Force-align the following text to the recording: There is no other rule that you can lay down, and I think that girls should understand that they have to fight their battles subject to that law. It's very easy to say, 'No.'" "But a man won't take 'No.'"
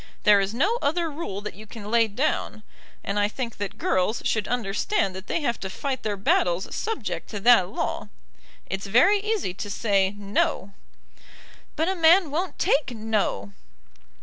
There 0.23 0.39
is 0.39 0.51
no 0.51 0.79
other 0.81 1.11
rule 1.11 1.41
that 1.41 1.53
you 1.53 1.67
can 1.67 1.91
lay 1.91 2.07
down, 2.07 2.63
and 3.03 3.19
I 3.19 3.27
think 3.27 3.57
that 3.57 3.77
girls 3.77 4.23
should 4.25 4.47
understand 4.47 5.15
that 5.15 5.27
they 5.27 5.41
have 5.41 5.59
to 5.59 5.69
fight 5.69 6.01
their 6.01 6.17
battles 6.17 6.75
subject 6.75 7.29
to 7.29 7.39
that 7.41 7.69
law. 7.69 8.09
It's 8.65 8.87
very 8.87 9.19
easy 9.19 9.53
to 9.53 9.69
say, 9.69 10.15
'No.'" 10.17 10.73
"But 11.75 11.87
a 11.87 11.93
man 11.93 12.31
won't 12.31 12.57
take 12.57 12.89
'No.'" 12.95 13.53